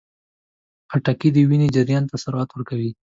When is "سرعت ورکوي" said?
2.23-2.91